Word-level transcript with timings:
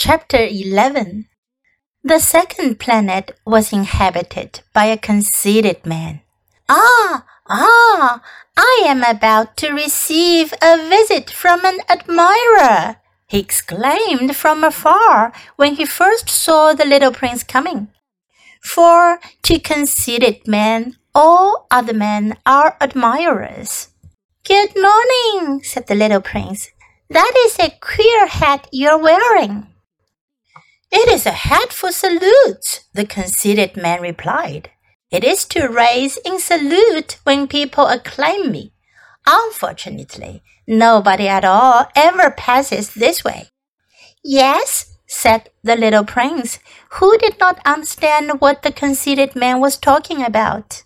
Chapter 0.00 0.38
11 0.38 1.26
The 2.04 2.20
second 2.20 2.78
planet 2.78 3.36
was 3.44 3.72
inhabited 3.72 4.60
by 4.72 4.84
a 4.84 4.96
conceited 4.96 5.84
man. 5.84 6.20
Ah, 6.68 7.26
ah, 7.48 8.22
I 8.56 8.82
am 8.86 9.02
about 9.02 9.56
to 9.56 9.72
receive 9.72 10.54
a 10.62 10.76
visit 10.88 11.30
from 11.30 11.64
an 11.64 11.80
admirer, 11.90 13.02
he 13.26 13.40
exclaimed 13.40 14.36
from 14.36 14.62
afar 14.62 15.32
when 15.56 15.74
he 15.74 15.84
first 15.84 16.30
saw 16.30 16.74
the 16.74 16.86
little 16.86 17.10
prince 17.10 17.42
coming. 17.42 17.88
For 18.62 19.18
to 19.42 19.58
conceited 19.58 20.46
men, 20.46 20.94
all 21.12 21.66
other 21.72 21.92
men 21.92 22.36
are 22.46 22.76
admirers. 22.80 23.88
Good 24.44 24.76
morning, 24.76 25.64
said 25.64 25.88
the 25.88 25.96
little 25.96 26.20
prince. 26.20 26.70
That 27.10 27.34
is 27.46 27.58
a 27.58 27.74
queer 27.80 28.28
hat 28.28 28.68
you're 28.70 28.96
wearing. 28.96 29.66
It 30.90 31.08
is 31.08 31.26
a 31.26 31.32
hat 31.32 31.72
for 31.72 31.92
salutes, 31.92 32.88
the 32.94 33.04
conceited 33.04 33.76
man 33.76 34.00
replied. 34.00 34.70
It 35.10 35.22
is 35.22 35.44
to 35.46 35.68
raise 35.68 36.16
in 36.18 36.38
salute 36.38 37.18
when 37.24 37.46
people 37.46 37.86
acclaim 37.86 38.50
me. 38.50 38.72
Unfortunately, 39.26 40.42
nobody 40.66 41.28
at 41.28 41.44
all 41.44 41.86
ever 41.94 42.30
passes 42.30 42.94
this 42.94 43.22
way. 43.22 43.48
Yes, 44.24 44.96
said 45.06 45.50
the 45.62 45.76
little 45.76 46.04
prince, 46.04 46.58
who 46.92 47.16
did 47.18 47.38
not 47.38 47.60
understand 47.66 48.40
what 48.40 48.62
the 48.62 48.72
conceited 48.72 49.36
man 49.36 49.60
was 49.60 49.76
talking 49.76 50.22
about. 50.22 50.84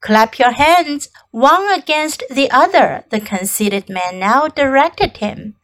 Clap 0.00 0.38
your 0.38 0.52
hands, 0.52 1.08
one 1.30 1.68
against 1.72 2.22
the 2.30 2.50
other, 2.50 3.04
the 3.10 3.20
conceited 3.20 3.88
man 3.88 4.18
now 4.20 4.46
directed 4.46 5.16
him. 5.16 5.56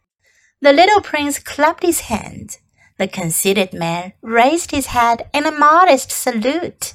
The 0.61 0.73
little 0.73 1.01
prince 1.01 1.39
clapped 1.39 1.83
his 1.83 2.01
hands. 2.01 2.59
The 3.03 3.09
conceited 3.09 3.73
man 3.73 4.13
raised 4.21 4.71
his 4.71 4.85
head 4.85 5.29
in 5.33 5.45
a 5.45 5.51
modest 5.51 6.09
salute. 6.09 6.93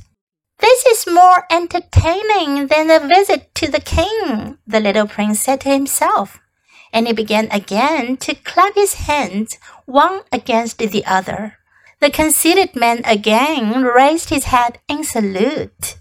This 0.59 0.87
is 0.87 1.07
more 1.07 1.45
entertaining 1.51 2.69
than 2.69 2.91
a 2.91 3.07
visit 3.07 3.55
to 3.57 3.71
the 3.71 3.83
king, 3.83 4.57
the 4.67 4.81
little 4.81 5.07
prince 5.07 5.41
said 5.41 5.61
to 5.61 5.69
himself, 5.69 6.41
and 6.95 7.07
he 7.07 7.13
began 7.13 7.49
again 7.51 8.17
to 8.25 8.35
clap 8.35 8.75
his 8.75 8.95
hands 8.95 9.59
one 9.85 10.23
against 10.33 10.79
the 10.79 11.05
other. 11.05 11.59
The 12.01 12.09
conceited 12.09 12.75
man 12.75 13.03
again 13.05 13.83
raised 13.83 14.31
his 14.31 14.45
head 14.45 14.79
in 14.89 15.05
salute. 15.05 15.99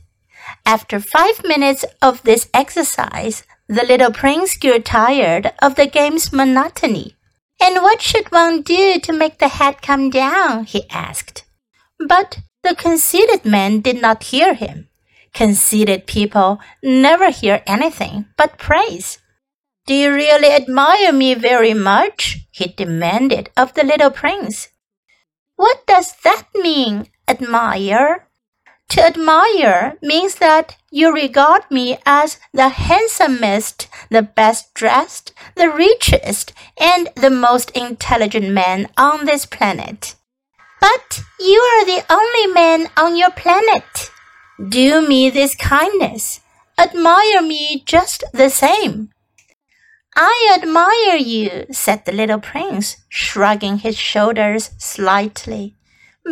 After 0.66 1.02
five 1.02 1.44
minutes 1.44 1.83
of 2.02 2.23
this 2.23 2.47
exercise, 2.53 3.44
the 3.67 3.83
little 3.83 4.14
prince 4.14 4.55
grew 4.55 4.80
tired 4.80 5.52
of 5.61 5.75
the 5.75 5.86
game's 5.86 6.31
monotony. 6.31 7.16
And 7.59 7.81
what 7.83 8.02
should 8.02 8.31
one 8.31 8.61
do 8.61 9.00
to 9.00 9.13
make 9.13 9.39
the 9.39 9.47
head 9.47 9.81
come 9.81 10.09
down? 10.09 10.66
he 10.66 10.89
asked. 10.89 11.45
But 11.99 12.39
the 12.64 12.75
conceited 12.75 13.45
man 13.45 13.81
did 13.81 14.02
not 14.02 14.23
hear 14.23 14.53
him. 14.53 14.89
Conceited 15.33 16.08
people 16.08 16.59
never 16.83 17.30
hear 17.30 17.64
anything 17.66 18.25
but 18.38 18.58
praise. 18.58 19.19
Do 19.86 19.94
you 19.94 20.14
really 20.14 20.52
admire 20.52 21.14
me 21.14 21.33
very 21.33 21.73
much? 21.73 22.45
he 22.52 22.67
demanded 22.67 23.49
of 23.55 23.73
the 23.73 23.83
little 23.83 24.11
prince. 24.11 24.67
What 25.55 25.88
does 25.88 26.14
that 26.23 26.44
mean, 26.53 27.08
admire? 27.27 28.27
To 28.89 29.05
admire 29.05 29.97
means 30.02 30.35
that 30.35 30.77
you 30.89 31.13
regard 31.13 31.69
me 31.69 31.97
as 32.05 32.39
the 32.53 32.69
handsomest, 32.69 33.88
the 34.09 34.21
best 34.21 34.73
dressed, 34.73 35.33
the 35.55 35.69
richest, 35.69 36.53
and 36.80 37.09
the 37.15 37.30
most 37.30 37.69
intelligent 37.71 38.49
man 38.49 38.88
on 38.97 39.25
this 39.25 39.45
planet. 39.45 40.15
But 40.80 41.21
you 41.39 41.59
are 41.59 41.85
the 41.85 42.05
only 42.09 42.53
man 42.53 42.89
on 42.95 43.17
your 43.17 43.31
planet. 43.31 44.09
Do 44.69 45.08
me 45.08 45.30
this 45.30 45.55
kindness. 45.55 46.39
Admire 46.77 47.42
me 47.42 47.83
just 47.86 48.23
the 48.33 48.49
same. 48.49 49.09
I 50.15 50.58
admire 50.59 51.17
you, 51.17 51.65
said 51.71 52.05
the 52.05 52.11
little 52.11 52.39
prince, 52.39 52.98
shrugging 53.09 53.80
his 53.80 53.98
shoulders 53.98 54.71
slightly. 54.77 55.75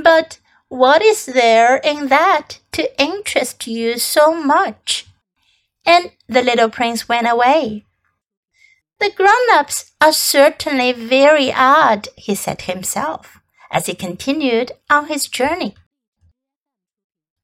But 0.04 0.40
what 0.70 1.02
is 1.02 1.26
there 1.26 1.78
in 1.78 2.08
that 2.08 2.60
to 2.74 3.02
interest 3.02 3.68
you 3.68 3.98
so 3.98 4.34
much? 4.34 5.06
And 5.86 6.12
the 6.28 6.42
little 6.42 6.70
prince 6.70 7.08
went 7.08 7.28
away. 7.30 7.86
The 9.00 9.12
grown 9.12 9.50
ups 9.54 9.92
are 10.02 10.14
certainly 10.14 10.92
very 10.92 11.52
odd, 11.54 12.08
he 12.16 12.34
said 12.34 12.60
to 12.60 12.72
himself, 12.72 13.40
as 13.70 13.86
he 13.86 13.94
continued 13.94 14.72
on 14.90 15.08
his 15.08 15.28
journey. 15.28 15.76